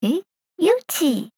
[0.00, 0.22] 诶，
[0.58, 1.30] 有奇。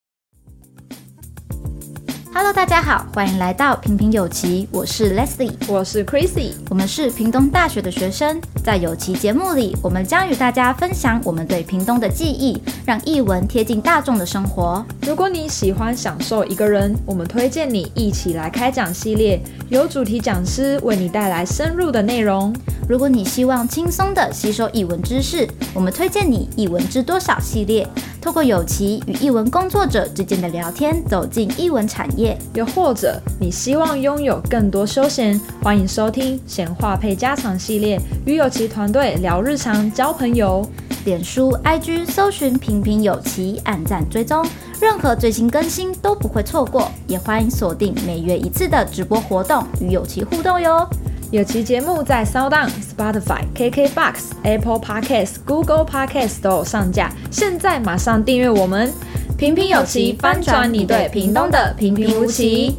[2.34, 14.84] Hello，大家好，欢迎来到平平有奇，我是 Leslie，我是 Chrissy，我们是屏东大学的学生，在有奇节目里，我们将与大家分享我们对屏东的记忆，让译文贴近大众的生活。
[15.06, 19.40] 如果你喜欢享受一个人，我们推荐你一起来开讲系列，
[19.70, 22.54] 由主题讲师为你带来深入的内容。
[22.86, 27.88] 如果你希望轻松的吸收译文知识，我们推荐你《译文知多少》系列。
[28.20, 40.64] 透过有奇与译文工作者之间的聊天，走进译文产业；又或者你希望拥有更多休闲，欢迎收听闲话配家常系列，与有奇团队聊日常、交朋友。
[41.06, 44.44] 脸书、IG 搜寻“平平有奇”，按赞追踪，
[44.78, 46.90] 任何最新更新都不会错过。
[47.06, 50.86] 也欢迎锁定每月一次的直播活动，与有奇互动哟。
[51.32, 58.92] 有其节目在 SoundOn、Spotify、KKBox、Apple Podcasts、Google Podcasts 都有上架，现在马上订阅我们！
[59.38, 62.74] 平平有奇，翻转你对屏东的平平无奇。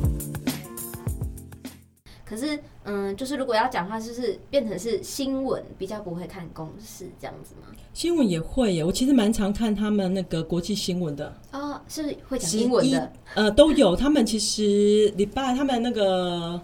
[2.26, 7.67] 可是，嗯，就是如果要讲话，就是变成是新闻，比较不会看公式这样子吗？
[7.94, 11.33] 新闻也会耶，我其实蛮常看他们那个国际新闻的。
[11.54, 13.95] 哦，是会讲新闻的，呃，都有。
[13.95, 16.59] 他们其实礼拜他们那个。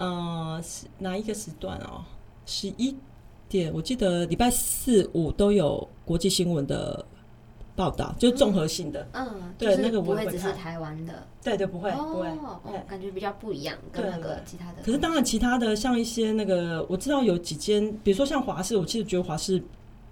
[0.00, 2.02] 呃，是哪一个时段哦？
[2.46, 2.96] 十一
[3.50, 7.04] 点，我记得礼拜四五都有国际新闻的
[7.76, 9.06] 报道，就是综合性的。
[9.12, 11.26] 嗯，对，那个不会只是台湾的。
[11.44, 12.28] 对对，不会，不会。
[12.28, 14.82] 哦，感觉比较不一样，跟那个其他的。
[14.82, 19.62] 可是当然，其他的像一些那个，我知道有几间，比如说像华视，我其实觉得华视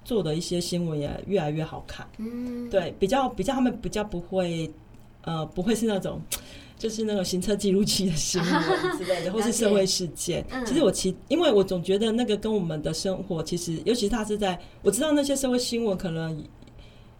[0.05, 2.06] 做的一些新闻也越来越好看。
[2.19, 4.70] 嗯，对，比较比较，他们比较不会，
[5.23, 6.20] 呃，不会是那种。
[6.79, 10.47] 就是那个行车记录器的新闻之类的， 或是社会事件。
[10.65, 16.41] 其实我其因为我总觉得那个跟我们的生活，其实尤其是他是在我知道那些社会新闻，可能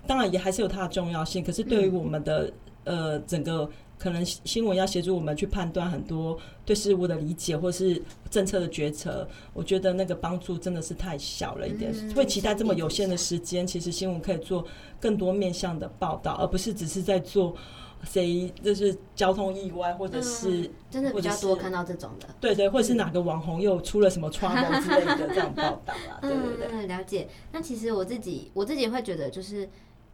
[0.07, 1.43] 当然也还是有它的重要性。
[1.43, 2.53] 可是对于我们的
[2.85, 8.01] 呃整个可能新闻要协助我们去判断很多对事物的理解，或是
[8.31, 11.93] 政策的决策，我觉得那个帮助真的是太小了一点。
[12.15, 14.65] 会期待这么有限的时间，其实新闻可以做
[15.01, 17.57] 更多面向的报道，而不是只是在做。
[18.05, 27.29] 谁就是交通意外，或者是、嗯、真的比较多看到这种的，对对，或者是哪个网红又出了什么窗户之类的这样报道啊，对对对，嗯，了解。
[27.53, 29.69] 那其实我自己我自己会觉得，就是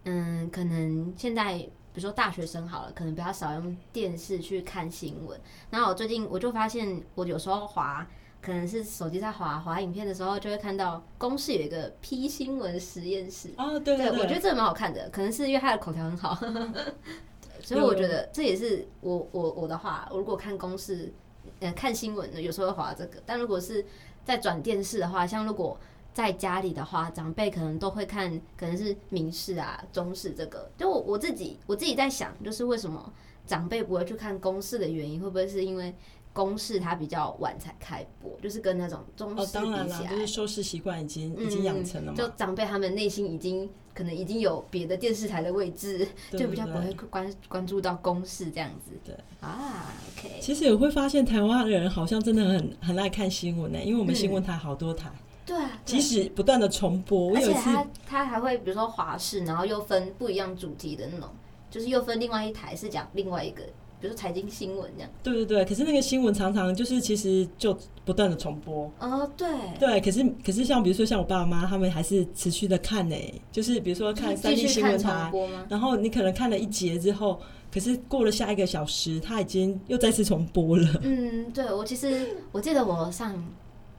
[0.05, 5.39] 嗯，可能现在比如说大学生好了，可能比较少用电视去看新闻。
[5.71, 8.07] 然后我最近我就发现，我有时候滑，
[8.43, 16.39] 可能是手机在滑滑影片的时候，就会看到公视有一个 P 新闻实验室哦，对对，对，我觉得这个蛮好看的，可能是因为它的口条很好。
[17.65, 21.13] 所以我觉得这也是我我我的话，我如果看公式，
[21.61, 23.23] 呃，看新闻呢，有时候会划这个。
[23.25, 23.85] 但如果是
[24.25, 25.79] 在转电视的话，像如果
[26.13, 30.71] 在家里的话，长辈可能都会看，可能是民视啊、中视这个。
[30.77, 33.13] 就我我自己我自己在想，就是为什么
[33.47, 35.95] 长辈不会去看公视的原因，会不会是因为？
[36.35, 42.19] 公式它比较晚才开播，就是跟那种中视比起来，哦，当然啦，就是收视习惯已经、嗯、已经养成了嘛。
[42.19, 48.91] 就长辈他们内心已经可能已经有别的电视台的位置，就比较不会关关注到公式这样子。
[49.05, 50.41] 对啊，OK。
[50.41, 55.09] 其实也会发现台湾的人好像真的很很爱看新闻呢，因为我们新闻台好多台。
[55.47, 61.29] 对、啊，即使不断的重播，我有一次他他还会比如说华视，然后又分不一样主题的那种，
[61.71, 63.63] 就是又分另外一台是讲另外一个。
[64.01, 65.65] 就是财经新闻这样，对对对。
[65.65, 68.91] 可是那个新闻常常就是其实就不断的重播。
[68.99, 69.49] 哦，对。
[69.79, 73.17] 对，可是可是像比如说像我爸妈他们还是持续的看呢，
[73.51, 75.33] 就是比如说看三立新闻台，
[75.69, 77.41] 然后你可能看了一节之后，
[77.73, 81.01] 可是过了下一个小时，他已经又再次重播了。
[81.03, 83.43] 嗯，对，我其实我记得我上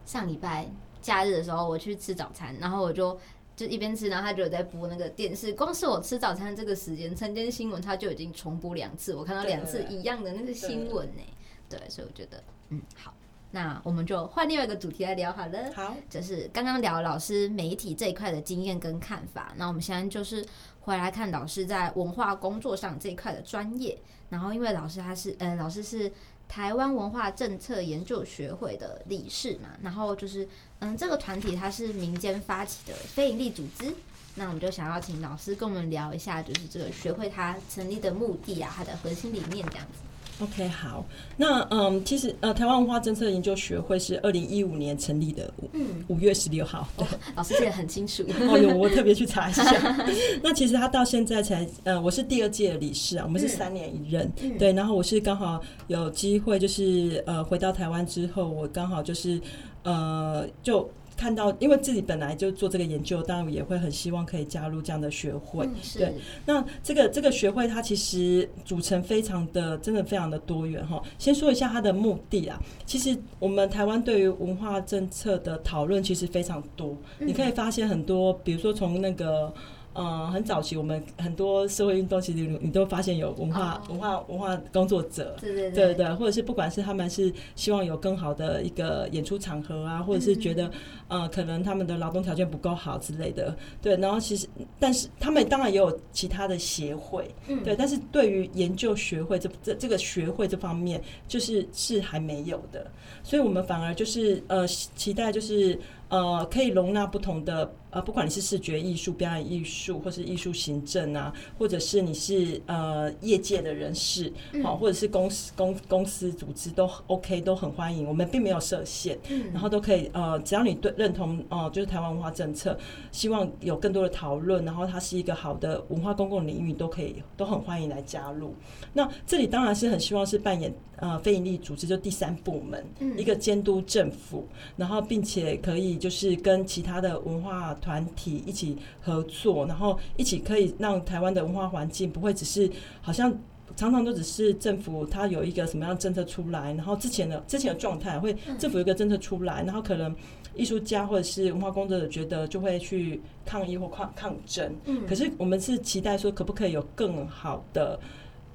[0.06, 0.70] 上礼拜
[1.02, 3.18] 假日的时候，我去吃早餐，然后我就。
[3.56, 5.54] 就一边吃，然后他就有在播那个电视。
[5.54, 11.22] 光是我吃早餐这个时间，晨间新闻他就已经重播两次，我看到两次一样的那个新闻呢。
[11.70, 13.14] 对，所以我觉得，嗯，好，
[13.52, 15.72] 那我们就换另外一个主题来聊好了。
[15.74, 19.54] 好，就是刚刚聊老师媒体这一块的经验跟看法。
[19.56, 20.46] 那我们现在就是
[20.82, 23.98] 回来看老师在文化工作上这一块的专业。
[24.30, 26.12] 然后，因为老师他是，呃，老师是。
[26.48, 30.48] 台湾文化政策研究学会的理事嘛，然后就是，
[30.80, 33.94] 嗯，这个团体它是民间发起的非营利组织，
[34.36, 40.05] 那我们就想要请老师跟我们聊一下，就是这个学会它成立的目的啊，它的核心理念这样子。
[40.42, 41.06] OK，好，
[41.38, 46.86] 那嗯，其实呃，台湾文化政策研究学会是二零一五年成立的，嗯，五月十六号。
[46.98, 48.22] 对，老师记得很清楚。
[48.50, 49.64] 哦哟，我特别去查一下。
[50.44, 54.74] 那其实他到现在才，呃，我是第二届的理事啊，我们是三年一任，嗯、对。
[54.74, 59.40] 然后我是刚好有机会，就是呃，回到台湾之后，我刚好就是
[59.84, 65.66] 呃，就看到，因为自己本来就做这个研究，当然也会很希望可以加入这样的学会。
[65.66, 66.14] 嗯、对，
[66.46, 71.02] 那这个这个学会它其实组成非常的，真的非常的多元哈。
[71.18, 79.54] 先说一下它的目的啊，其实我们台湾对于文化政策的讨论其实非常多，嗯、你可以发现很多，比如说从那个。
[79.96, 83.92] 嗯，很早期我们很多社会运动，其实你都发现有文化、oh.
[83.92, 85.96] 文化、文化工作者，对对对。
[85.96, 90.68] 对，或者是不管是他们是希望有更好的一个演出场合啊，或者是觉得、
[91.08, 94.46] 嗯、呃可能他们的劳动条件不够好之类的，对，然后其实
[94.78, 102.86] 但是他们当然也有其他的协会，嗯，对，但是对于研究学会这这这个学会这方面，就是是还没有的，
[103.24, 105.80] 所以我们反而就是呃期待就是。
[106.10, 114.32] 呃，可以容纳不同的呃，不管你是视觉艺术、表演艺术，或是艺术行政啊，或者是你是呃业界的人士，
[114.64, 118.08] 好、嗯，或者是公司公公司组织都 OK，都很欢迎。
[118.08, 122.78] 我们并没有设限，嗯、然后都可以呃，只要你对认同哦、呃，就是台湾文化政策，
[123.12, 128.54] 希望有更多的讨论，然后它是一个好的文化公共领域，都可以都很欢迎来加入。
[128.94, 134.48] 那这里当然是很希望是扮演呃非营利组织，就第三部门，嗯、一个监督政府，
[134.78, 135.95] 然后并且可以。
[135.98, 142.70] 就是跟其他的文化团体一起合作，然后一起可以让台湾的文化环境不会只是
[143.02, 143.32] 好像
[143.76, 150.16] 常常都只是政府它有一个什么样的政策出来，然后之前的之前的状态会政府有一个政策出来，然后可能
[150.56, 154.74] 艺术家或者是文化工作者觉得就会去抗议或抗抗争。
[154.86, 158.00] 嗯，可是我们是期待说可不可以有更好的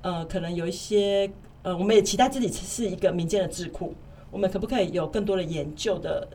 [0.01, 1.31] 呃，可能有一些
[1.63, 3.93] 呃，我们也期待自己是一个民间的智库，
[4.31, 6.27] 我们可不可以有更多的研究的。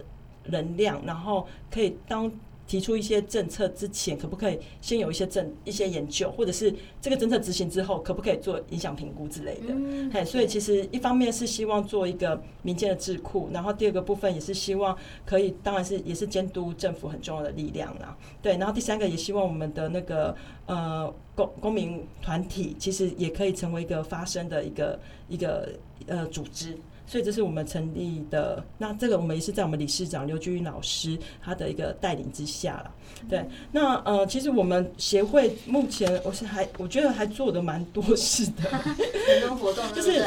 [0.47, 2.31] 能量，然后可以当
[2.67, 9.67] 提出一些政策之前，可不可以先有一些政一些研究，或者是这个政策执行之后，可不可以做影响评估之类的？
[9.69, 14.97] 嗯，嘿，所以其实一方面是希望做一个民间的智库，然后第二个部分也是希望
[15.27, 18.17] 可以，当然是也是监督政府很重要的力量啦。
[18.41, 25.69] 对，然后第三个也希望我们的那个呃公公民团体，其实也可以成为一个发声的一个一个
[26.07, 26.75] 呃组织。
[27.07, 32.91] 所以这是我们成立的，那这个我们也是在我们理事长刘居云老师他的一个带领之下了。
[33.29, 40.25] 对，那呃，其实我们协会目前我是还我觉得还做的蛮多事的，很多活动， 就是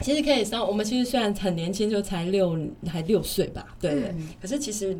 [0.00, 4.96] 其实可以说，我们其实虽然很年轻，就才六还六岁吧，对可是其实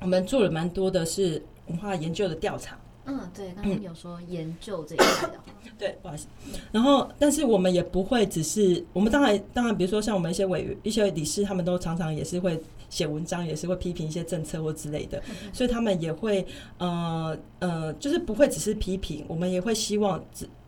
[0.00, 2.78] 我们做了蛮多的是文化研究的调查。
[3.04, 5.44] 嗯，对，刚刚有说研究这一块的话，
[5.76, 6.26] 对，不好意思。
[6.70, 15.20] 然后，但是我们也不会只是，我们当然，当然，比如说像我们一些委员、一些理事，他们都常常也是会写文章，也是会批评一些政策或之类的，
[15.52, 16.46] 所以他们也会，
[16.78, 20.24] 呃呃，就是不会只是批评，我们也会希望，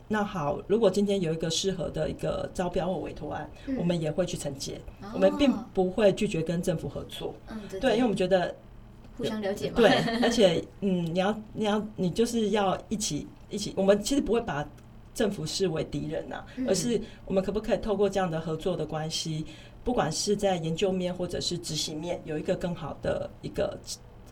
[0.09, 8.53] 那好，如果今天有一个适合的一个招标或委托案，嗯、我们也会去承接，哦、我们并不会拒绝跟政府合作，嗯，对，因为我们觉得。
[9.17, 9.77] 互相了解嘛。
[9.77, 9.91] 对，
[10.23, 13.73] 而且，嗯，你要，你要，你就是要一起，一起。
[13.77, 14.67] 我们其实不会把
[15.15, 19.45] 政府视为敌人呐、而是我们可不可以透过这样的合作的关系，
[19.83, 23.79] 不管是在研究面或者是执行面，有一个更好的一个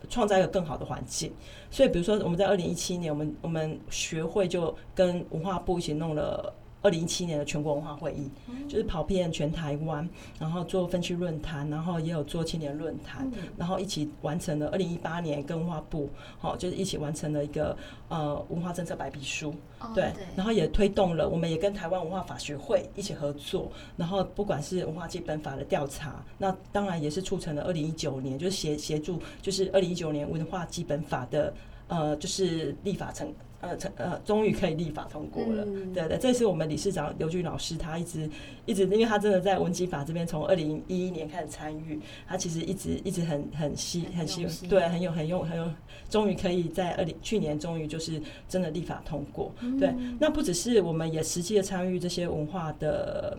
[0.08, 1.32] 创造一个更好的环境。
[1.70, 6.52] 所以，比如说我们在二零一七年，我们我们学会就跟文化部一起弄了。
[6.82, 10.08] 二零一七年的全国文化会议，嗯、就是跑遍全台湾，
[10.38, 17.76] 然后做分区论坛，然后也有做青年论坛，嗯、然后一起完成了二零一八年跟文化部，好，就是一起完成了一个
[18.08, 31.55] 呃文化政策白皮书，哦、对，对，然后也推动了，我们也跟台湾文化法学会一起合作，然后不管是文化基本法的调查，那当然也是促成了二零一九年，就是协协助，就是二零一九年文化基本法的
[31.86, 33.32] 呃，就是立法成。
[33.62, 35.64] 呃，成呃，终于可以立法通过了。
[35.64, 38.28] 嗯、对对，这是我们理事长刘俊老师，他一直
[38.66, 45.70] 一直，因为他真的在文基法这边从二零一一年开始参与，他其实一直一直很很希很希望，对，很有很用很有，
[46.10, 49.54] 终于可以在二零去年终于就是真的立法通过。
[49.60, 53.38] 嗯、对，那不只是我们也实际的参与这些文化的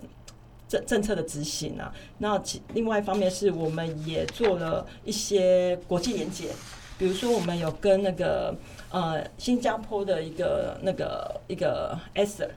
[0.70, 6.48] 政政策的执行啊，那其另外一方面是我们也做了一些国际连结，
[6.98, 8.56] 比如说我们有跟那个。
[8.94, 12.50] 呃，新加坡的一个那个一个 Esther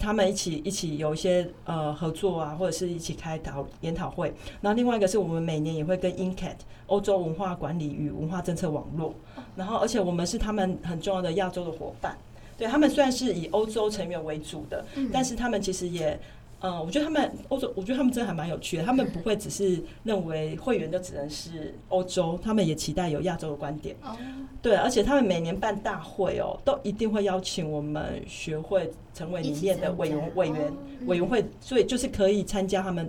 [0.00, 4.32] 他们一起一起有一些呃合作啊，或者是一起开讨研讨会。
[4.62, 6.54] 那另外一个是我们每年也会跟 INCAT
[6.86, 9.12] 欧洲文化管理与文化政策网络，
[9.54, 12.16] 然后而且我们是他们很重要的亚洲的伙伴。
[12.56, 16.18] 对，他们虽然是以欧洲成员为主的，但是他们其实也。
[16.60, 18.82] 嗯，我觉得他们欧洲，我觉得他们真的还蛮有趣的。
[18.82, 23.94] 他们不会只是认为会员就只能是欧洲，他们也期待有亚洲的观点。
[24.02, 24.16] 哦，
[24.62, 30.72] 对，而且他们每年办大会哦，都一定会邀请我们学会成为里面的委员委员
[31.06, 33.08] 委员会，所以就是可以参加他们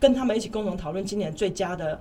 [0.00, 2.00] 跟他们一起共同讨论今年最佳的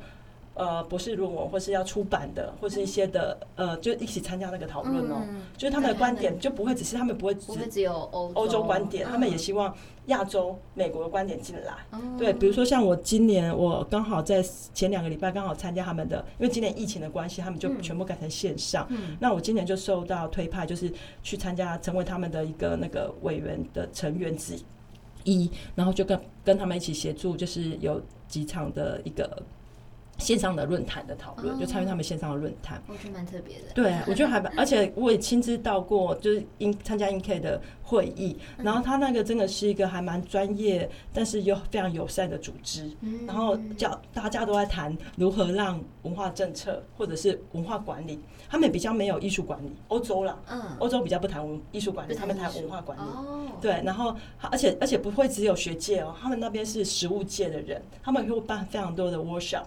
[0.58, 5.22] 呃博士论文，或是要出版的，或是一些的呃，就一起参加那个讨论哦。
[5.30, 9.74] 嗯、就是他们的观点就不会只是他们不会只，只有欧欧洲观点，他们也希望
[10.08, 11.74] 亚洲、美国的观点进来。
[11.92, 18.88] 嗯、对，比如说像我今年我刚好在前两个礼拜刚好参加他们的，因为今年疫情的关系，他们就全部改成线上。
[18.90, 24.58] 嗯、那我今年就受到推派，就是去参加，成为他们的一个那个委员的成员之
[25.24, 29.42] 一，然后就跟跟他们一起协助，就是有几场的一个。
[30.18, 33.66] 线上的论坛的讨论，就参与他们线上的论坛，我觉得蛮特别的。
[33.76, 42.90] 对，我觉得还蛮，而且我也亲自到过，就是因参加 INKEI 的会议，然后他那个真的是一个还蛮专业，但是又非常友善的组织。
[43.28, 48.20] 然后叫大家都在谈如何让文化政策或者是文化管理，
[48.50, 53.02] 他们也比较没有艺术管理，欧洲啦，嗯，欧洲比较不谈文艺术管理，他们谈文化管理。
[53.62, 54.16] 对，然后
[54.50, 59.66] 而且而且不会只有学界哦，他们那边是实务界的人，他们会办非常多的 workshop。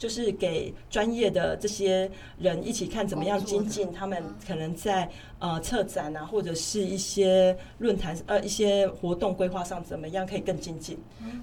[0.00, 5.06] 就是给专业的这些人一起看怎么样精进他们可能在
[5.38, 10.96] 呃策展啊，或者是一些论坛呃一些活动规划上怎么样可以更精进。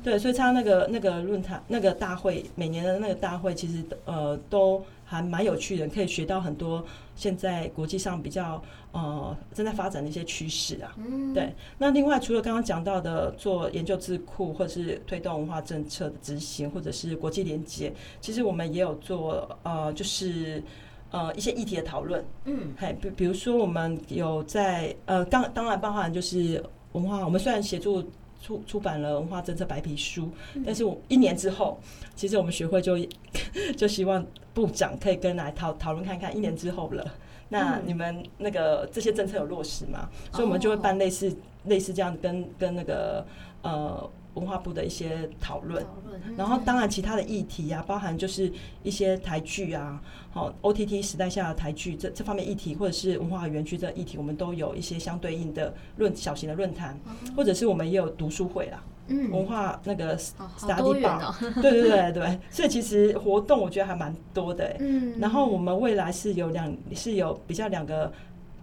[0.04, 6.86] 对，所以他那个那个论坛那个大会每年的那个大会其实呃都还蛮有趣的，可以学到很多
[7.16, 8.62] 现在国际上比较。
[8.94, 11.54] 呃，正在发展的一些趋势啊，嗯，对。
[11.78, 20.64] 那另外，除了刚刚讲到的做研究智库，或者是推动文化政策的执行，或者是国际连接，其实我们也有做呃，就是
[21.12, 28.04] 呃一些议题的讨论，嗯，嘿，比比如说我们有在呃，当当然包含就是文化，我们虽然协助
[28.42, 31.80] 出出版了文化政策白皮书，嗯，但是我一年之后，
[32.16, 32.98] 其实我们学会就
[33.76, 37.06] 就希望部长可以跟来讨讨论看看，一年之后了。
[37.50, 40.10] 那你们那个这些政策有落实吗？
[40.12, 43.26] 嗯、所以我们就会办类似、哦、类似这样跟跟那个
[43.62, 48.52] 呃文化部的一些讨论，嗯、然后当然其他的议题啊，包含就是
[48.84, 50.02] 一些台剧啊，
[50.32, 58.84] 好 OTT 时代下的台剧这这方面议题，或者是文化园区这议题，我们都有一些相对应的论小型的论坛，嗯、或者是我们也有读书会啦。
[59.10, 64.76] 嗯，文化那个 study bar，对对对对，所以其实活动我觉得还蛮多的。
[64.80, 68.12] 嗯，然后我们未来是有两是有比较两个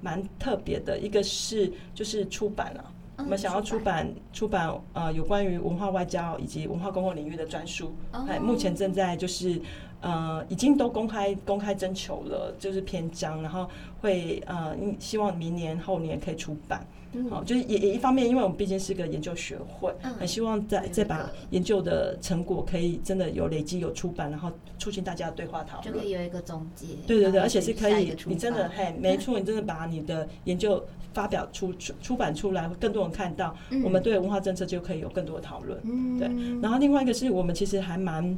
[0.03, 9.61] 蛮特别的，一个是就是出版了，我们想要出版出版呃有关于文化外交以及文化公共领域的专书，哎，目前正在就是
[10.01, 13.69] 呃已经都公开公开征求了，就是篇章，然后
[14.01, 16.87] 会呃希望明年后年可以出版。
[17.31, 26.87] 好，就是也也一方面，因为我们毕竟是个研究学会，很希望再再把研究的成果可以真的有累积、有出版，然后促进大家的对话讨论，就可以有一个总结。
[27.07, 35.81] 对对对，而且是可以，你真的嘿， 没错，你真的把你的研究发表出出出版出来，更多人看到，我们对文化政策就可以有更多的讨论。
[35.85, 36.29] 嗯，对。
[36.61, 38.37] 然后另外一个是我们其实还蛮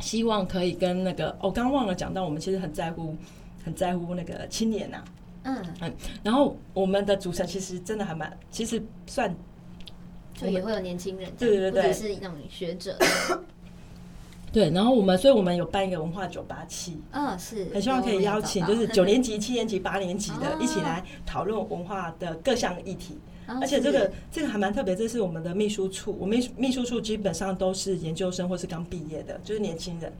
[0.00, 3.16] 希望可以跟那个，我刚忘了讲到，我们其实很在乎
[3.64, 5.02] 很在乎那个青年呐。
[5.44, 9.34] 嗯嗯，然后我们的组成其实真的还蛮，其实算，
[10.34, 12.98] 就也会有年轻人，对对对对，是那种学者。
[14.52, 23.18] 对，然后我们，所以我们有办一个文化酒吧气，嗯，是很希望可以邀请，就是九年级、七年级、八年级的 一起来讨论文化的各项议题。
[23.46, 30.12] 而且这个这个还蛮特别，这是我们的秘书处，我们秘书处基本上都是研究生或是刚毕业的，就是年轻人。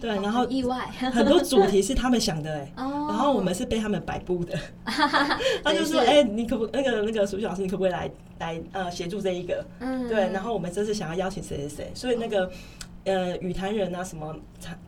[0.00, 4.58] 对，然后意外很多主题是他们想的哎， 然后我们是被他们摆布的。
[4.84, 8.10] 他就说：“哎，你可不那个那个苏旭老师，你可不可以来
[8.40, 10.28] 来呃协助这一个？”嗯，对。
[10.32, 12.50] 然后我们这次想要邀请谁谁谁，所以那个
[13.04, 14.34] 呃语坛人啊什么，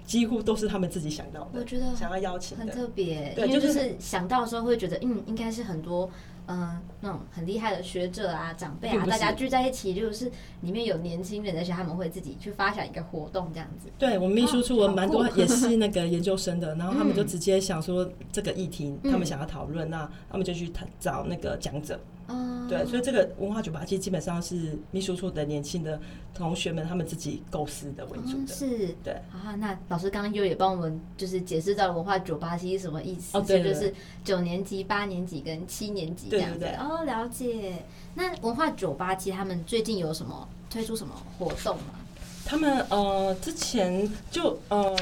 [0.05, 1.61] 几乎都是他们自己想到的。
[1.61, 6.11] 我觉得想要邀请很特别，对，就是想到的时候会觉得，嗯，应该是很多。
[6.47, 13.89] 嗯，那种很厉害的学者啊、长辈啊，大家聚在一起，就是里面有年轻人，而且他们会自己去发展一个活动，这样子。
[13.99, 20.71] 对，我们秘书处我们蛮多 也是那个研究生的，然后他们就直接想说这个议题，他们想要讨论，那他们就去
[21.01, 21.99] 找那个讲者。
[22.28, 26.00] 嗯，对，所以这个文化酒吧其实基本上是秘书处的年轻的
[26.35, 28.47] 同学们他们自己构思的为主的。
[28.47, 29.12] 是，对。
[29.33, 33.37] 啊，那老师刚刚又也帮我们就是解释到了文化酒吧其实什么意思？
[33.37, 33.93] 哦，对，就是
[34.25, 36.64] 九年级、八年级跟七年级这样子。
[36.78, 37.85] 哦，了解。
[38.14, 41.95] 那文化酒吧其实他们最近有什么推出什么活动吗？
[42.47, 44.97] 他们呃之前就呃。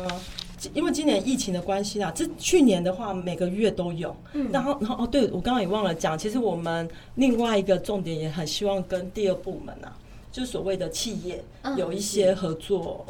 [0.75, 9.97] 因为今年疫情的关系啦，这去年的话每个月都有，嗯，然后然后哦，对我刚刚也忘了讲，其实我们另外一个重点也很希望跟第二部门啊，
[10.31, 11.43] 就是所谓的企业
[11.77, 13.05] 有一些合作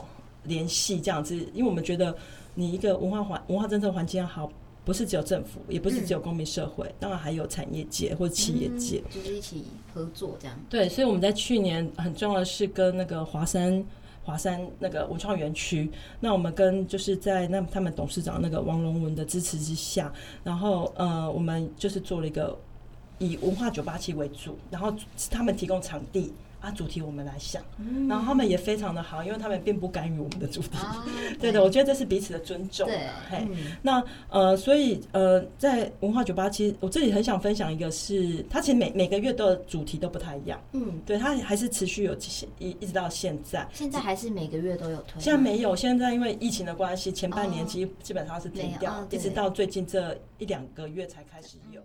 [0.44, 2.16] 联系这样子，因为我们觉得
[2.54, 4.50] 你一个文化环文化政策环境好，
[4.84, 10.58] 不是只有政府，也不是只有公民社会，当然还有产业界或企业界，就是一起合作这样。
[10.70, 13.84] 对，所以我们在去年很重要的是跟那个华山。
[14.24, 15.90] 华山那个文创园区。
[16.20, 20.12] 那我们跟就是在那他们董事长那个王龙文的支持之下，
[20.44, 22.58] 然后呃，我们就是做了一个
[23.18, 24.94] 以文化九八七为主，然后
[25.30, 26.32] 他们提供场地。
[26.62, 30.68] 啊，主题我们来想，嗯、然后他们也非常的好，因为他们并不干预我们的主题。
[30.76, 31.02] 哦、
[31.40, 32.86] 对的，我觉得这是彼此的尊重。
[32.86, 32.96] 对，
[33.28, 34.00] 嘿，嗯、那
[34.30, 40.62] 呃，所以呃，在文化酒吧，其实我这里很想分享一个是，是它其实每每个月的主题都不太一样。
[40.72, 42.16] 嗯，对，它还是持续有
[42.60, 43.68] 一一直到现在。
[43.72, 45.20] 现在还是每个月都有推？
[45.20, 51.82] 现在没有，现在因为疫情的关系，前半年基基本上是停掉，哦、一直到最近这一两个月才开始有。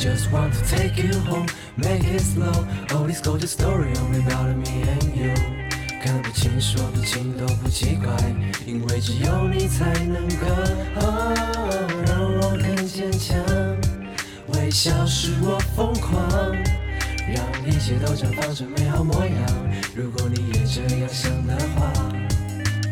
[0.00, 2.66] Just want to take you home, make it slow.
[2.94, 5.34] All this gorgeous story only about me and you.
[6.02, 8.16] 看不清说不清都不奇怪，
[8.64, 10.46] 因为只有你才能够、
[10.96, 11.34] 哦、
[12.06, 13.36] 让我更坚强。
[14.54, 16.18] 微笑使我疯狂，
[17.28, 19.34] 让一切都绽放成美好模样。
[19.94, 22.19] 如果你也这样想的话。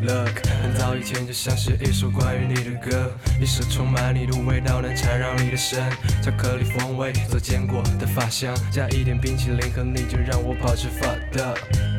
[0.00, 5.90] Look，很早以前就想写一首关于你的歌，一首充满你的味道，能缠绕你的身。
[6.22, 11.54] 巧克力风味做坚果的发香，加一点冰淇淋和你就让我跑直发的。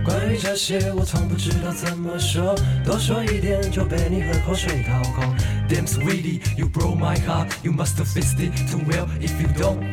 [0.06, 5.36] 关于这些我从不知道怎么说，多说一点就被你喝口水掏空。
[5.68, 9.08] Damn sweetie, you broke my heart, you must have fixed it too well.
[9.20, 9.84] If you don't,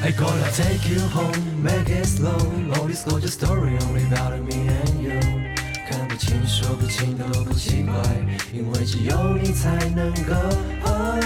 [0.00, 2.38] I gonna take you home, make it slow.
[2.76, 5.47] All this gorgeous story only about me and you.
[5.88, 7.94] 看不清，说不清都不奇怪，
[8.52, 10.34] 因为只有你才能够、
[10.84, 11.18] 哦、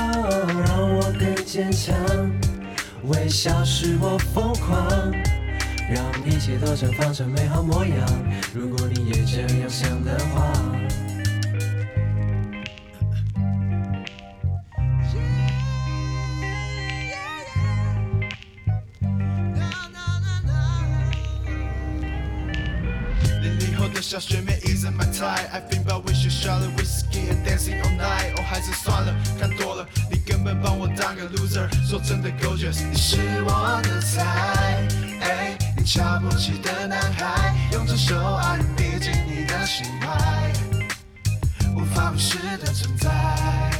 [0.64, 1.96] 让我更坚强。
[3.04, 4.88] 微笑使我疯狂，
[5.90, 7.96] 让一切都绽放成美好模样。
[8.54, 10.71] 如果你也这样想的话。
[24.22, 28.38] 小学妹 isn't my type I think about we should share the whiskey and dancing all night
[28.38, 31.68] 哦，还是算了，看多了，你根本把我当个 loser。
[31.84, 34.86] 说真的，gorgeous，你是我的菜，
[35.22, 40.52] 哎，你瞧不起的男孩，用这首爱人逼近你的心怀，
[41.74, 43.71] 无法无视的存在。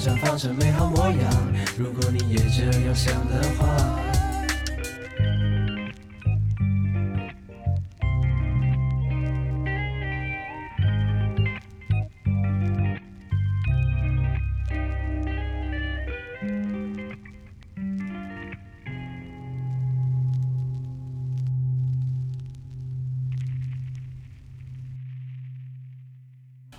[0.00, 1.52] 绽放成美好模样。
[1.76, 3.99] 如果你也这样想的话。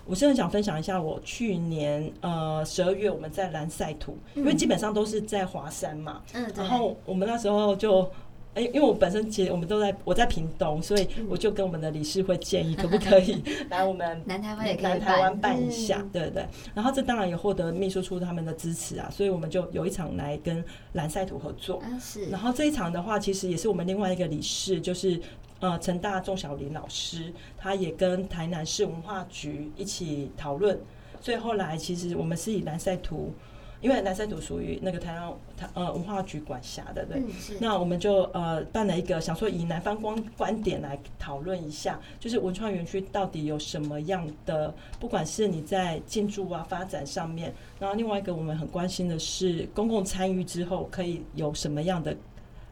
[0.05, 8.09] 我现在想分享一下，我去年呃十二月我们在蓝赛图，因为基本上都是在华山嘛，嗯，然后我们那时候就，
[8.55, 16.45] 哎，因为我本身其实我们都在我在屏东，所以我就跟我们的理事会建议，可不可以 来我们南台湾也可以南台湾办一下，对对对。
[16.73, 22.25] 然后这当然也获得秘书处他们的支持啊，所以我们就有一场来跟蓝赛图合作，是。
[22.25, 25.21] 然后这一场的话，其实也是我们另外一个理事，就是。
[25.61, 30.77] 呃，成大钟小林老师，他也跟台南市文化局一起讨论，
[31.21, 33.31] 所以后来其实我们是以南赛图，
[33.79, 52.17] 因为南赛图属于那个台南台呃文化局管辖的，对，嗯、那我们就呃办了一个，想说以南方观观点来讨论一下，就是文创园区到底有什么样的，不管是你在建筑啊发展上面，然后另外一个我们很关心的是公共参与之后可以有什么样的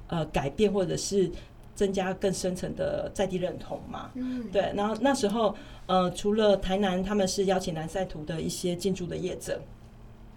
[0.08, 1.30] 呃改变，或者是。
[1.79, 4.11] 增加更深层的在地认同嘛？
[4.15, 4.69] 嗯，对。
[4.75, 9.61] 然后那时候，呃，除了台南，他们是邀请南赛图的一些建筑的业者，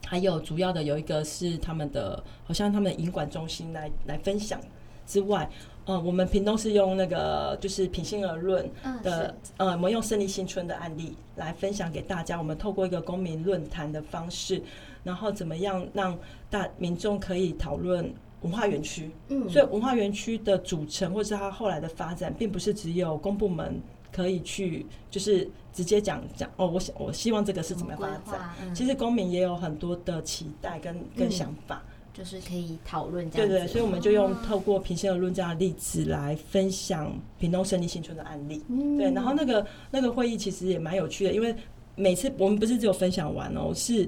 [0.07, 4.61] 还有主要的有一个是他们的，好像他们的营管中心来来分享
[5.05, 5.51] 之外，
[5.85, 8.65] 呃，我们屏东是用那个就是平心而论
[9.03, 12.39] 的，嗯、呃，我们用胜利新村的案例来分享给大家。
[12.39, 14.63] 我们透过一个公民论坛的方式，
[15.03, 16.17] 然后怎么样让
[16.49, 18.15] 大民众可以讨论。
[18.43, 23.81] 文化园区，嗯，所以文化园区的组成或是它后来的发展，并不是只有公部门
[24.13, 31.83] 可以去，就是直接讲讲哦，我想我希望这个是怎么发展，嗯、其实公民也有很多的期待跟跟想法。
[31.87, 38.63] 嗯就是可以讨论这样，对对，所以我们就用透过平心而论这样的例子来分享屏东胜利新村的案例。
[38.69, 41.57] 嗯、对，然后那个那个会议其实也蛮有趣的，因为
[41.97, 44.07] 每次我们不是只有分享完哦，是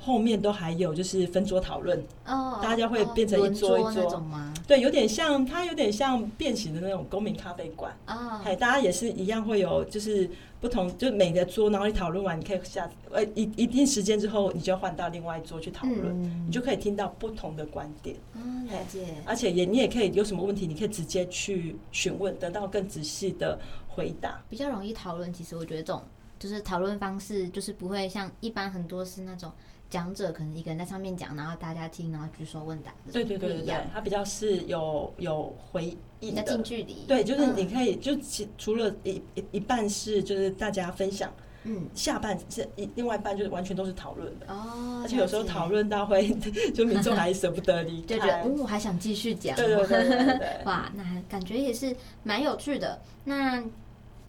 [0.00, 4.24] 后面都还有就是分桌讨论哦，大家会变成一桌一桌，桌
[4.66, 10.28] 对，有点像它有点像变形的那种公民咖啡馆啊，哎、哦，大家也是一样会有就是。
[10.60, 18.14] 不同，就每个桌，然后你讨论完，你可以下呃一一定时间之后，你就换到另外一桌去讨论，嗯、你就可以听到不同的观点。
[18.34, 19.06] 嗯，了解。
[19.24, 23.58] 而且也你也可以有什么问题，你可以直接去询问，得到更仔细的
[23.88, 24.38] 回答。
[24.50, 26.02] 比较容易讨论，其实我觉得这种
[26.38, 29.50] 就是讨论方式，就是不会像一般很多是那种。
[29.90, 32.94] 讲者可能一个人在上面讲，然后大家听，然后举手问答。
[33.12, 37.04] 对对对对对，他比较是有有回应的，近距离。
[37.08, 41.28] 对，就是你可以就其除了一一一半是就是大家分享，
[41.64, 45.00] 嗯，下半是一另外一半就是完全都是讨论的哦。
[45.02, 46.28] 而且有时候讨论到会
[46.72, 49.56] 就民众还舍不得离开，就觉得嗯，我还想继续讲。
[49.56, 53.02] 对对对对， 哇，那感觉也是蛮有趣的。
[53.24, 53.60] 那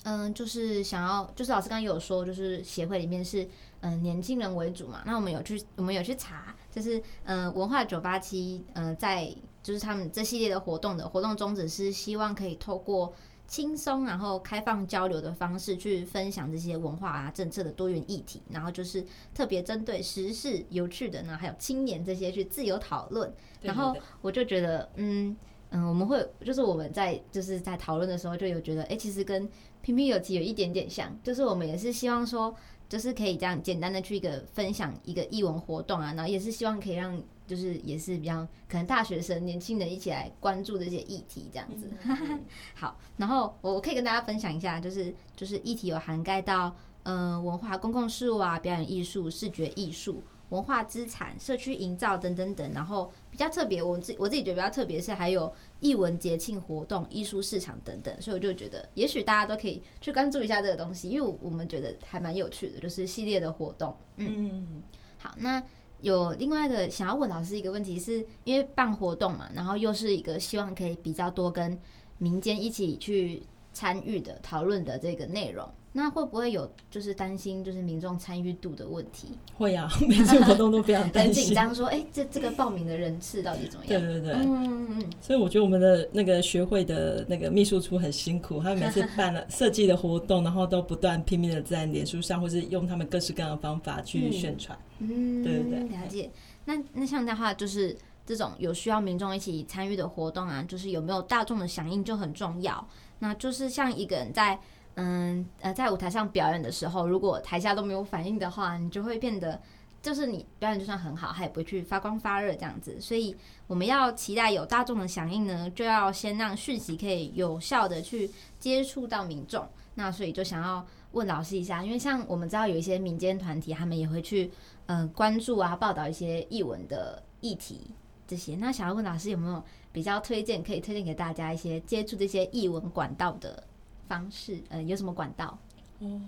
[0.06, 3.48] 嗯，就是想要就是老师刚刚有说，就是协会里面是。
[3.82, 13.14] 嗯、呃，年轻人为主嘛，那我们有去，我们有去查，就是嗯、呃，文化九八七，嗯，在就是他们这系列的活动的活动宗旨是希望可以透过
[13.48, 23.32] 轻松然后开放交流的方式去分享这些文化啊政策的多元议题，然后就是特别针对时事有趣的呢，还有青年这些去自由讨论。
[23.62, 25.36] 然后我就觉得，嗯
[25.72, 29.50] 嗯，我们会就是我们在就是在讨论的时候就有觉得，哎、欸，其实跟
[29.82, 32.56] 平平有奇有一点点像，就是我们也是希望说。
[32.92, 41.90] 就是可以这样简单的去一个分享一个译文活动啊，然后也是希望可以让就是也是比较可能大学生年轻人一起来关注这些议题这样子。
[42.76, 50.22] 好，然后我可以跟大家分享一下，就是就是议题有涵盖到嗯、呃、文化公共事务啊、表演艺术、视觉艺术。
[50.52, 63.96] 文化资产、社区营造等等等，然后比较特别，我自我自己觉得比较特别是还有艺文节庆活动、艺术市场等等，所以我就觉得也许大家都可以去关注一下这个东西，因为我们觉得还蛮有趣的，就是系列的活动。
[64.18, 64.84] 嗯，
[65.18, 65.64] 好，那
[66.02, 71.80] 有另外一个想要问老师一个问题是，是因为办活动嘛，然后又是一个希望可以比较多跟
[72.18, 75.66] 民间一起去参与的讨论的这个内容。
[75.94, 79.28] 那会不会有就是担心就是民众参与度的问题？
[79.58, 84.02] 会啊， 每次活动都非常 担心，很紧张，说哎、欸，这这个报名的人次到底怎么样？
[84.02, 85.10] 对对对，嗯嗯。
[85.20, 94.78] 所以我觉得我们的那个学会的那个秘书处很辛苦，他们每次 办了设计的活动，然后都不断拼命的在脸书上，或是用他们各式各样的方法去宣传。
[95.00, 96.32] 嗯，对对对，了解。
[96.64, 97.94] 那那像的话，就是
[98.26, 102.88] 这种有需要民众一起参与的活动啊，就是有没有大众的响应就很重要。
[103.20, 104.58] 那就是像一个人在。
[104.96, 109.60] 嗯呃，在舞台上表演的时候，如果台下都没有反应的话，你就会变得，
[110.02, 113.00] 就是你表演就算很好，它也不会去发光发热这样子。
[113.00, 113.36] 所以
[113.68, 119.68] 我们要期待有大众的响应呢，就要先让讯息可以有效的去接触到民众。
[119.96, 124.52] 那所以就想要问老师一下，因为像我们知道有一些民间团体，他们也会去
[124.88, 127.92] 嗯、呃、关注啊，报道一些译文的议题
[128.28, 128.56] 这些。
[128.56, 133.64] 那想要问老师有没有比较推荐，可以推荐给大家一些接触这些译文管道的？
[134.12, 135.58] 方式，呃，有什么管道？
[136.00, 136.20] 哦，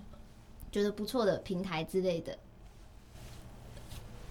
[0.72, 2.34] 觉得不错的平台之类的。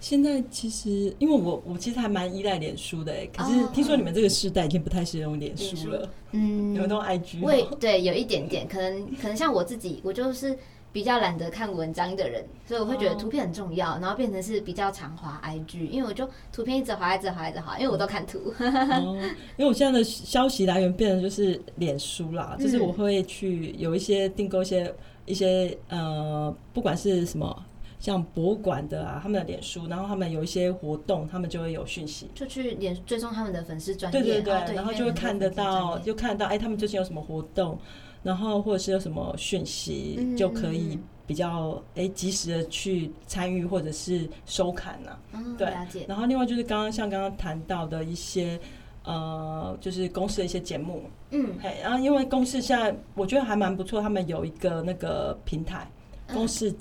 [0.00, 7.40] 现在其实，因为我我其实还蛮依赖脸书的，哎，可是听说你们这个时代已经不太适合用脸书了，嗯，有那种 IG？
[7.44, 10.58] 会， 对，有一点点，可能可能像我自己，我就是。
[10.94, 18.38] 比较懒得看文章的人，所以我会觉得图片很重要，然后变成是比较常滑 IG，因为我就图片一直滑，一直滑，一直滑，因为我都看图。
[18.60, 19.18] 哦，
[19.56, 24.94] 因为我现在的消息来源变成就是脸书啦，就是我会去有一些订购一些
[25.26, 27.64] 一些呃，不管是什么
[28.04, 37.78] 像博物馆的啊，他们的脸书，然后他们有一些活动，他们就会有讯息，就去脸追踪他们的粉丝专页，对对对，然后就会看得到，就看得到，哎，他们最近有什么活动。
[38.22, 45.20] 然后或者是有什么讯息，就可以比较哎及时的去参与或者是收看呐、啊。
[45.34, 45.68] 嗯，对。
[46.06, 48.58] 然后另外就是刚刚像刚刚谈到的一些
[49.02, 51.02] 呃，就是公司的一些节目。
[51.32, 51.54] 嗯。
[51.62, 55.86] 嘿，然后因为公司现在我觉得还蛮不错，他们有一个那个平台
[56.32, 56.80] 公视+，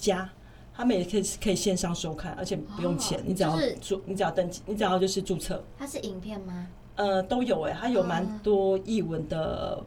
[0.76, 5.64] 他们也可以可以线上收看，而且不用钱，你只要注你只要登记，你只要就是注册。
[5.78, 6.68] 它是影片吗？
[6.96, 9.84] 呃，都有哎，它有蛮多译文的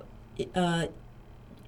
[0.53, 0.87] 呃。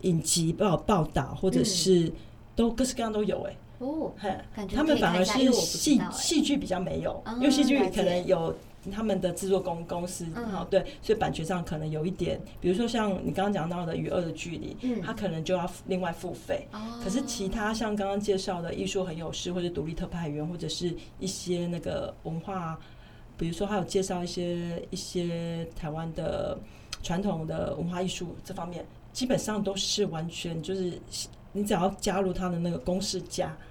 [0.03, 2.13] 影集报报道，或者是
[2.55, 4.13] 都各式各样都有哎、哦，
[4.55, 8.55] 感觉他们反而是戏欸戏剧比较没有，哦、因为戏剧可能有
[8.91, 16.67] 他们的制作公公司，好、嗯、对，所以版权上可能有一点，比如说像你刚刚讲到的《与恶的距离》，嗯，他可能就要另外付费。
[16.73, 22.79] 哦，可是其他像刚刚介绍的艺术很有事，或者独立特派员，或者是一些那个文化，
[23.37, 26.59] 比如说还有介绍一些一些台湾的
[27.03, 30.99] 传统的文化艺术这方面，基本上都是完全就是。
[31.51, 33.25] 你只要加入他的那个公视+，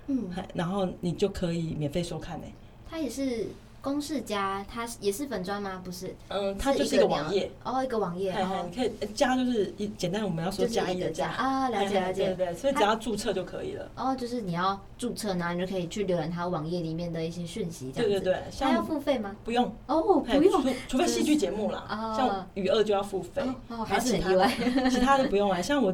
[0.08, 2.46] 嗯，然后你就可以免费收看呢。
[2.90, 3.48] 他也是
[3.82, 5.82] 公式加，它也是粉砖吗？
[5.84, 8.36] 不是，嗯，它就是一个网页哦，一个网页，
[8.70, 13.90] 你可以加就是一简单，我们要说加一的加啊，了解了解，对对，所以只要注册就可以了。
[13.96, 18.10] 哦，就是你要注册，然后你就可以去浏览它网页里面的一些讯息，这样。
[18.10, 19.36] 对对对，它要付费吗？
[19.44, 24.52] 不用哦，不用，除除非戏剧节目啦，像娱乐就要付费，哦，还是很意外，
[24.92, 25.94] 其他的不用啊，像我。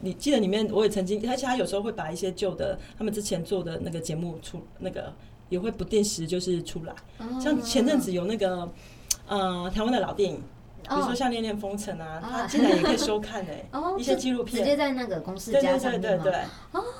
[0.00, 5.12] 你记得里面，我也曾经，而且他有时候会把一些旧的他们之前做的那个节目出，那个
[5.48, 6.94] 也会不定时就是出来。
[7.40, 8.68] 像前阵子有那个
[9.26, 10.36] 呃台湾的老电影，
[10.88, 13.64] 比如说像《恋恋风尘》啊，他竟然也可以收看哎，
[13.98, 14.62] 一些纪录片。
[14.62, 15.80] 直接在那个公视+上面吗？
[15.80, 16.32] 对对对。
[16.32, 16.40] 对。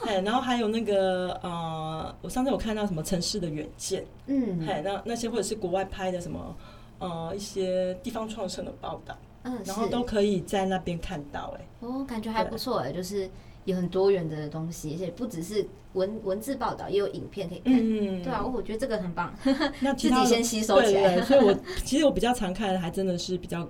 [0.07, 6.57] 哎，然后还有那个呃，我上次有看到什么《城市的远见》，嗯，哎，那那些或者是国外拍的什么
[6.99, 9.17] 呃一些地方创生的报道。
[9.47, 13.29] 嗯，然后都可以在那边看到，哎，哦，感觉还不错，哎，就是
[13.65, 19.35] 有很多元的东西，而且不只是文文字报道，也有影片可以看，嗯，对啊，我觉得这个很棒，
[19.81, 21.23] 那 自己先吸收起来。
[21.23, 23.69] 所以我 其实我比较常看，还真的是比较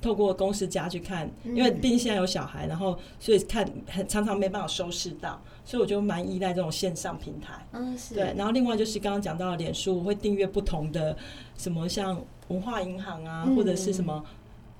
[0.00, 11.16] 透过公司家+去看，因为毕竟现在有小孩，然后所以看很常常没办法收视到，所以我就蛮依赖这种线上平台，嗯，是，对，然后另外就是刚刚讲到的脸书，我会订阅不同的
[11.56, 14.24] 什么像文化银行啊，或者是什么。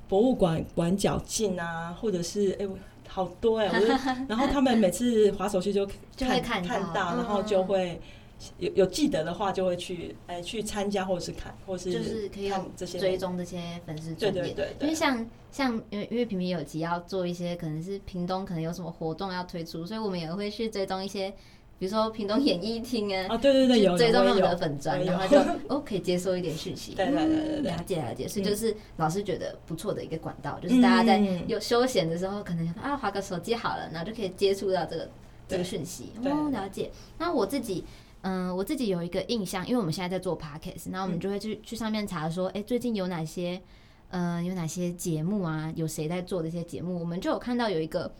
[0.08, 2.68] 博物馆馆角镜啊，或者是哎、欸，
[3.08, 8.00] 好多哎、 欸，然后他们每次划手机就就会看看到，然后就会
[8.58, 12.98] 有有记得的话，就会去哎、欸、去参加，或者是看，或是就是可以用这些。
[12.98, 21.32] 追踪这些粉丝对对对，因为像像因为因为平平有急要做一些可能是屏东可能有什么活动要推出，所以我们也会去追踪一些。
[21.78, 35.10] 比如说屏东演艺厅啊，啊对对对，有追踪他们的粉砖，然后就哦可以接收一点讯息，对对对对，了解了解，所以就是老师觉得不错的一个管道，就是大家在有休闲的时候，可能啊划个手机好了，然后就可以接触到这个
[35.46, 36.90] 这个讯息，哦了解。
[37.18, 37.84] 那我自己
[38.22, 43.60] 嗯，我自己有一个印象，因为我们现在在做 podcast，然后我们就会去去上面查说，哎，最近有哪些
[44.08, 48.10] 嗯有哪些节目啊，有谁在做这些节目，我们就有看到有一个。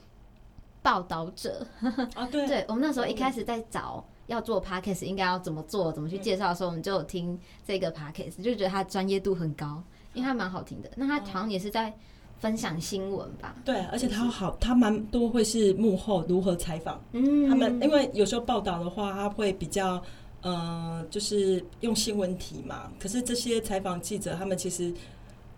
[0.87, 1.67] 报道者
[2.15, 9.83] 啊， 对，对，我们那时候一开始在找要做 podcast 应该要怎么做，怎么去介绍的时候，我们就有听这个 podcast，就觉得他专业度很高，
[10.15, 10.91] 因为他蛮好听的。
[10.95, 11.93] 那他好像也是在
[12.39, 13.57] 分享新闻吧？
[13.65, 20.01] 对，而且他好，他蛮多会是幕后如何采访，嗯，他们因为有时候报道的话，他会比较
[20.43, 22.93] 呃，就是用新闻题嘛。
[23.01, 24.95] 可是这些采访记者，他们其实。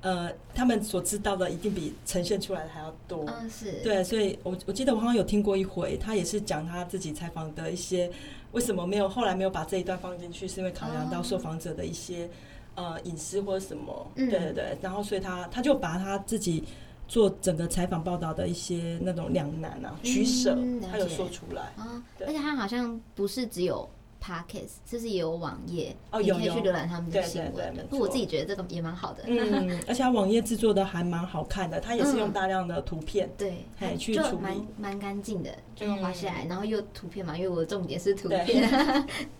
[0.00, 3.24] 呃，他们所知道的一定比呈现出来的还要多。
[3.26, 8.08] 嗯，是对，所以我我记得我好像有听过一回，他也是讲他自己采访的一些
[8.52, 12.30] 为什么没有后来没有把这一段放进去，是因为考量到受访者的一些
[12.76, 14.06] 呃隐私或者什么。
[14.14, 16.62] 对对对，然后所以他他就把他自己
[17.08, 20.56] 做整个采访报道的一些那种两难啊取舍，
[20.88, 21.62] 他有说出来。
[21.76, 23.88] 啊，而且他好像不是只有。
[24.22, 27.74] Podcast 就是也有网页，哦，你可以去浏览他们的新闻。
[27.88, 29.22] 不过我自己觉得这个也蛮好的。
[29.26, 33.64] 嗯， 而且他网页制作的还蛮好看的，它也是用大量的图片，对，
[33.96, 38.44] 去处理，蛮蛮干净的，就滑下来，然后又图片嘛，因为我的重点是图片，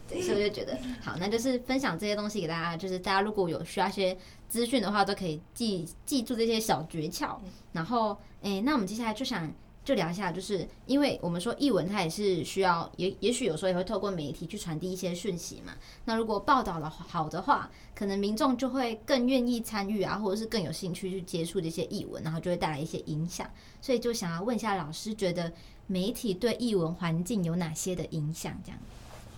[0.08, 4.16] 对， 所以我就觉得好，那就是分享这些东西给大家，就是大家如果有需要一些
[4.48, 7.36] 资讯的话，都可以记记住这些小诀窍。
[7.72, 9.52] 然后，哎，那我们接下来就想。
[9.88, 15.72] 就聊一下，就是因为我们说译文，它也是需要，也也许有时候也会透过媒体去传递一些讯息嘛。
[16.04, 23.50] 那如果报道的好的话，可能民众就会更愿意参与啊，或者是更有兴趣去接触这些译文，然后就会带来一些影响。
[23.80, 25.50] 所以就想要问一下老师，觉得
[25.86, 28.54] 媒体对译文环境有哪些的影响？
[28.62, 28.78] 这样，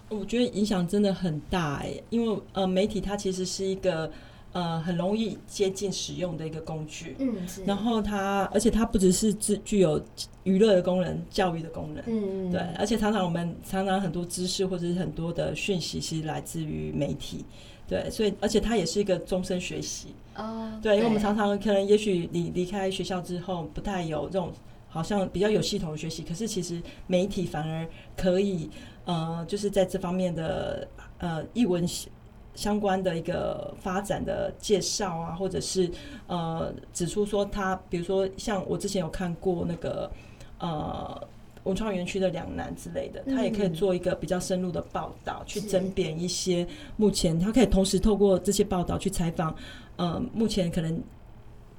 [0.08, 4.10] 我觉得影响真的很大哎、因为呃，媒体它其实是一个。
[4.52, 7.14] 呃，很容易接近使用的一个工具。
[7.20, 7.62] 嗯，是。
[7.64, 10.02] 然后它，而且它不只是具具有
[10.42, 12.02] 娱乐的功能、教育的功能。
[12.06, 12.60] 嗯嗯，对。
[12.76, 17.44] 而且常常我们常常很多知识或者是很多的讯息，其实来自于媒体。
[17.86, 20.08] 对，所以而且它也是一个终身学习。
[20.34, 20.72] 哦。
[20.82, 24.52] 对，因为我们常常可能，也许你离开学校之后，不太有这种
[24.88, 27.86] 好像比较有系统的学习，可是其实媒体反而
[28.16, 28.68] 可以，
[29.04, 31.86] 呃，就是在这方面的呃译文。
[32.54, 35.90] 相关的一个发展的介绍啊，或者是
[36.26, 40.10] 呃指出说他，比如说像我之前有看过那个
[40.58, 41.28] 呃
[41.64, 49.54] 文创园区的两难之类的，嗯他也可以做一个比较深入的报道，去甄别一些目前他可以同时透过这些报道去采访，
[49.96, 51.02] 呃，目前可能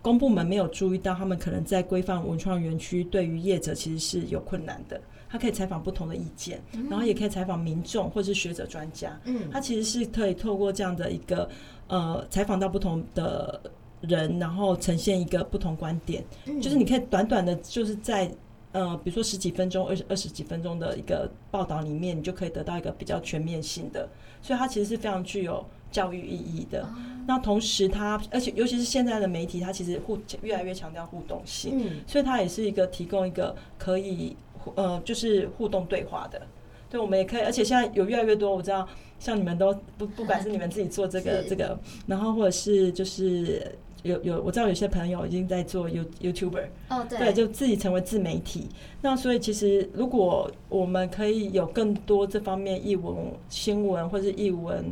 [0.01, 4.99] 公部门没有注意到，他们可能在规范文创园区对于业者其实是有困难的。
[5.31, 9.17] 他可以采访不同的意见，然后也可以采访民众或者是学者专家。
[9.23, 11.49] 嗯，他其实是可以透过这样的一个
[11.87, 13.61] 呃采访到不同的
[14.01, 16.21] 人，然后呈现一个不同观点。
[16.45, 18.29] 嗯就是你可以短短的，就是在
[18.73, 24.09] 呃比如说十几分钟、二十二十几分钟的一个报道里面，你就可以得到一个比较全面性的。
[24.41, 26.85] 所以它其实是非常具有教育意义的。
[27.25, 34.35] 那同时它，而且尤其是现在的媒体，它其实互越来越强调互动性，嗯，所以它也是一个提供一个可以。
[34.75, 36.41] 呃，就是互动对话的，
[36.89, 38.87] 对，我们也可以，而且现在有越来越多，我知道，
[39.19, 48.67] 像你们都不不管是你们自己做这个这个，然后或者是就是有有，我知道有些朋友已经在做 You YouTuber，哦对，对，就自己成为自媒体。
[49.01, 53.15] 那所以其实如果我们可以有更多这方面译文
[53.49, 54.83] 新闻或者是艺文，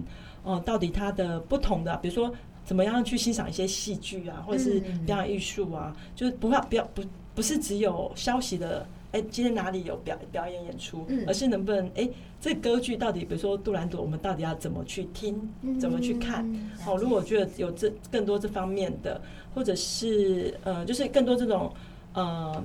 [0.44, 2.32] 哦、呃，到底它的不同的，比如说
[2.64, 7.02] 怎么样去欣赏一些戏剧啊，或者是表演艺术啊，嗯、就是不要不要不
[7.34, 8.86] 不是只有消息的。
[9.12, 11.06] 哎，今天哪里有表表演演出？
[11.08, 16.46] 嗯，而是能不能哎，这歌剧到底，比如说杜兰朵，我们到底要怎么去听，怎么去看？
[16.86, 19.22] 哦，如果我觉得有这更多这方面的，
[19.54, 21.72] 或者是呃，就是更多这种
[22.14, 22.64] 呃。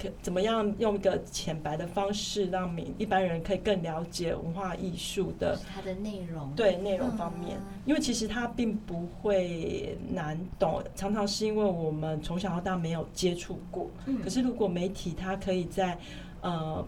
[0.00, 6.52] 可怎么样用一个浅白的方式，让民一般人可以更了解文化艺术的它的内容？
[6.54, 13.90] 对内容方面，因为其实它并不会难懂，常常是因为我们从小到大没有接触过。
[14.22, 15.98] 可是如果媒体它可以在
[16.42, 16.86] 呃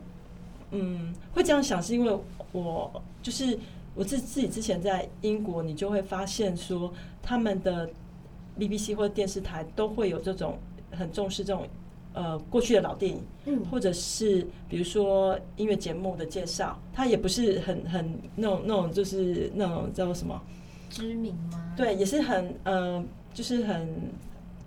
[0.70, 2.16] 嗯会这样想，是因为
[2.52, 3.58] 我就是
[3.94, 7.90] 我自自己之前在英国，你就会发现说他们的
[8.56, 10.56] BBC 或者电视台都会有这种
[10.92, 11.66] 很重视这种。
[12.12, 20.40] 呃，过去的老电影，嗯，或者是比如说音乐节目的介绍，它也不是很很那种那种就是那种叫做什么？
[20.90, 21.72] 知名吗？
[21.76, 23.88] 对，也是很呃，就是很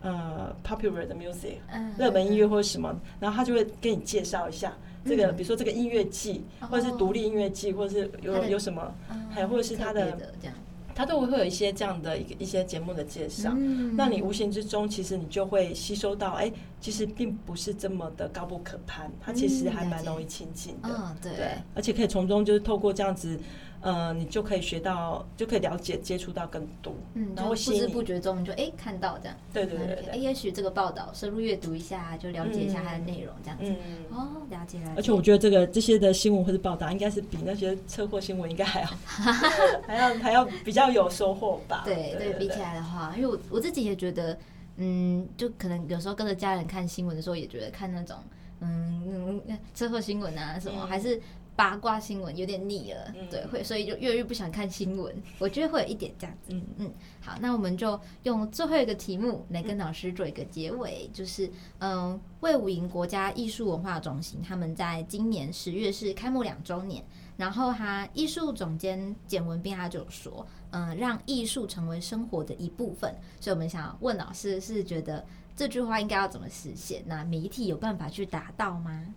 [0.01, 8.93] 呃 popular 的 music，嗯，热门音乐或者什么，然后他就会给你介绍一下这个，嗯、比如说这个音乐季，或者是独立音乐季，或者是有有什么，
[9.29, 10.17] 还有或者是他的。
[10.95, 23.39] 他都会有一些这样的一个一些节目的介绍，嗯，那你无形之中其实你就会吸收到，哎，其实并不是这么的高不可攀，它其实还蛮容易亲近的，对，而且可以从中就是透过这样子。
[23.83, 34.93] 呃，你就可以学到，就可以了解、接触到更多，嗯，然后不知不觉中你就哎、欸、看到这样，对对对对，哎，也许这个报道深入阅读一下，就了解一下它的内容这样子，嗯，哦，了解了解。
[34.95, 38.87] 而且我觉得这个这些的新闻或者报道，应该是比那些车祸新闻应该还要
[39.85, 41.81] 还要还要比较有收获吧？
[41.83, 44.37] 对对，比起来的话，因为我我自己也觉得，
[44.77, 48.15] 嗯，就可能有时候跟着家人看新闻的时候，也觉得看那种
[48.61, 51.19] 嗯嗯车祸新闻啊什么，嗯、还是。
[51.55, 55.15] 八卦新闻有点腻了，嗯、对，会所以就越来越不想看新闻。
[55.37, 56.93] 我觉得会有一点这样子，嗯嗯。
[57.21, 67.03] 好，那我们就用最后一个题目来跟老师做一个结尾，嗯、就是嗯，魏武营国家艺术文化中心他们在今年十月是开幕两周年，
[67.37, 73.13] 然后他艺术总监简文斌他就说，嗯，让艺术成为生活的一部分。
[73.39, 75.23] 所以我们想问老师，是觉得
[75.55, 77.03] 这句话应该要怎么实现？
[77.05, 79.13] 那媒体有办法去达到吗？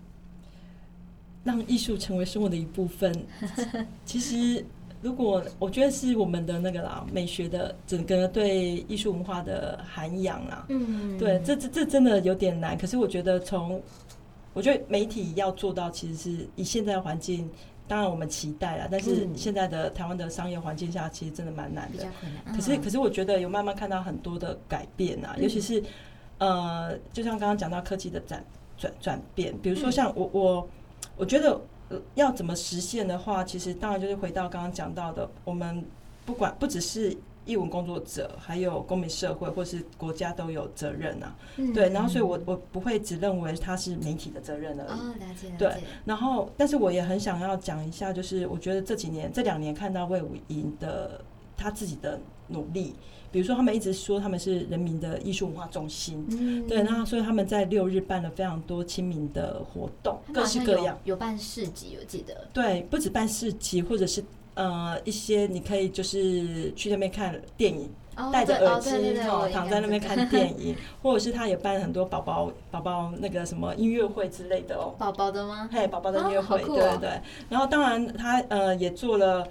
[1.47, 3.15] 让艺术成为生活的一部分。
[4.05, 4.63] 其实，
[5.01, 12.77] 如果我觉得是我们的那个啦，美学的整个对艺术文化的涵养啊，嗯，对，这这这真的有点难。
[12.77, 13.81] 可是我觉得，从
[14.53, 17.49] 我觉得媒体要做到，其实是以现在环境，
[17.87, 22.05] 当然我们期待了，但是现在的台湾的商业环境下，其实真的蛮难的。
[22.53, 25.81] 可是，可是我觉得有慢慢看到很多的改变啊，尤其是
[26.39, 28.45] 呃，就像刚刚讲到科技的转
[28.77, 30.69] 转转变，比如说像我我。
[31.17, 35.85] 我觉得，呃，要怎么实现的话，其实当然就是回到刚刚讲到的，我们
[36.25, 41.35] 不管不只是译文工作者，还有公民社会或是国家都有责任啊。
[41.57, 44.91] 嗯、对，然后所以我我不会只认为它是媒体的责任而已。
[44.91, 45.59] 哦，了解了解。
[45.59, 45.75] 对，
[46.05, 51.25] 然后但是我也很想要讲一下，就是我觉得这几年这两年看到魏武营的
[51.57, 52.95] 他自己的努力。
[53.37, 64.25] 比如说，他们一直说他们是人民的艺术文化中心，嗯、对，那所以他们在六日办了非常多亲民的活动，各式各样，有办市集，我记得，对，不止办市集，或者是
[64.55, 67.91] 呃一些你可以就是去那边看电影，
[68.33, 68.91] 戴着耳机
[69.29, 75.69] 哦躺在那边看电影， 或者是他也办很多宝宝宝宝那个什么音乐会之类的哦，宝宝的吗？
[75.71, 77.21] 嘿，宝宝的音乐会，对对。
[77.51, 79.47] 然后当然他呃也做了。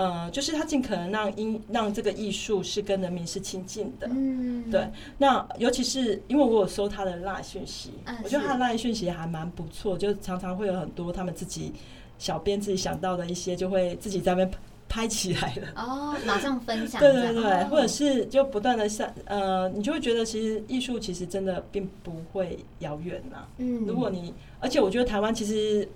[0.00, 4.08] 呃，就是他尽可能让音让这个艺术是跟人民是亲近的。
[4.10, 4.88] 嗯，对。
[5.18, 11.74] 那尤其是因为我有收他的 LINE 讯息，啊、我觉得他的 LINE 讯息还蛮不错，就常常会有很多他们自己
[12.18, 14.50] 小编自己想到的一些，就会自己在那边
[14.88, 15.68] 拍起来了。
[15.76, 16.98] 哦，马上分享。
[16.98, 23.46] 对对对，哦、或者是就不断的上呃，你就会觉得其实艺术其实真的并不会遥远呐。
[23.58, 25.86] 嗯，如果你而且我觉得台湾其实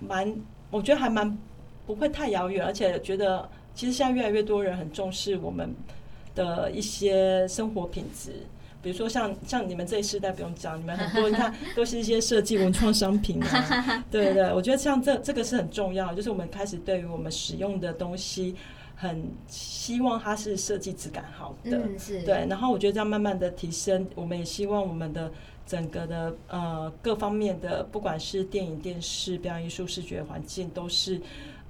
[0.00, 0.34] 蛮，
[0.68, 1.38] 我觉得还蛮。
[1.86, 5.74] 不会太遥远，而且觉得其实现在越来越多人很重视我们
[6.34, 8.32] 的一些生活品质，
[8.80, 18.54] 比如说像像你们这一世代不用讲，你们很多你看都是一些设计文创商品啊， 对对对，我觉得像这这个是很重要，就是我们开始对于我们使用的东西，
[18.94, 25.30] 很希望它是设计质感好的，嗯、是对，然后我觉得这样慢慢的提升，我们也希望我们的
[25.66, 31.20] 整个的呃各方面的，不管是电影、电视、表演艺术、视觉环境，都是。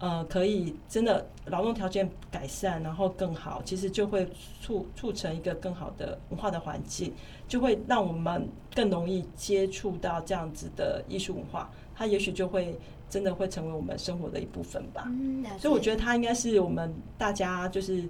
[0.03, 4.29] 呃，可以真的劳动条件改善，然后更好，其实就会
[4.61, 7.15] 促促成一个更好的文化的环境，
[7.47, 12.77] 就会让我们更容易接触到这样子的艺术文化，它也许就会
[13.09, 15.05] 真的会成为我们生活的一部分吧。
[15.07, 18.03] 嗯，所以我觉得它应该是我们大家就是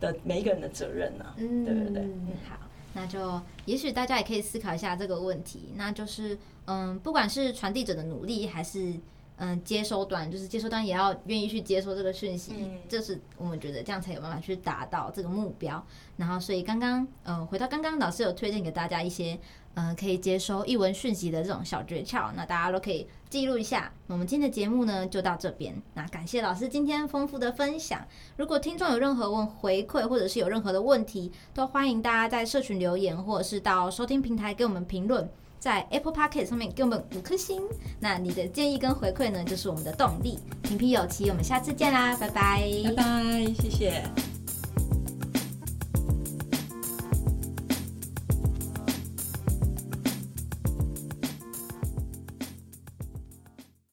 [0.00, 1.34] 的每一个人的责任呐、啊。
[1.38, 2.02] 嗯，对对对。
[2.46, 2.58] 好，
[2.92, 6.36] 那就也许大家也可以思考一下这个问题，那就是
[6.66, 8.92] 嗯，不管是传递者的努力还是。
[9.40, 15.82] 嗯，接收端就是接收端也要愿意去接收这个讯息，嗯，就是我们觉得这样才有办法去达到这个目标。
[16.16, 19.38] 然后，所以刚刚，嗯，回到刚刚老师有推荐给大家一些，
[19.74, 23.92] 嗯，可以接收译文讯息的这种小诀窍，那大家都可以记录一下。
[24.08, 28.04] 我们今天的节目呢就到这边，那感谢老师今天丰富的分享。
[28.36, 35.30] 如果听众有任何问回馈，或者是有任何的问题，都欢迎大家在社群留言，或者是到收听平台给我们评论。
[35.58, 37.62] 在 Apple Podcast 上面给我们五颗星，
[37.98, 40.38] 那你的建议跟回馈呢，就是我们的动力。
[40.62, 44.37] 平平有奇，我们下次见啦，拜拜，拜拜，谢谢。